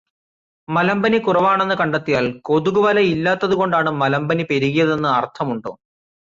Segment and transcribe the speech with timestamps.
[0.67, 5.73] മലമ്പനി കുറവാണെന്നു കണ്ടെത്തിയാൽ കൊതുകുവലയില്ലാത്തതുകൊണ്ടാണ് മലമ്പനി പെരുകിയതെന്ന് അർഥമുണ്ടോ?